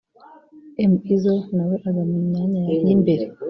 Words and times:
M-Izzo 0.91 1.35
na 1.55 1.63
we 1.69 1.75
aza 1.87 2.03
mu 2.09 2.17
myanya 2.27 2.61
y’imbere 2.85 3.25